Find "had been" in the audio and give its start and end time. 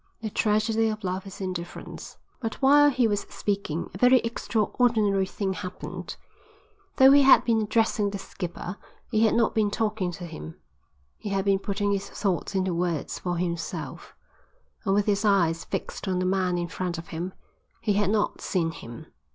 7.21-7.61, 11.29-11.59